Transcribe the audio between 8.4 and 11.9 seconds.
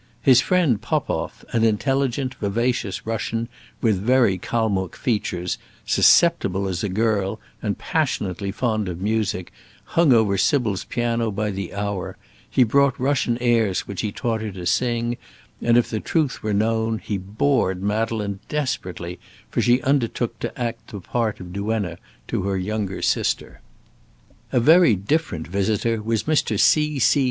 fond of music, hung over Sybil's piano by the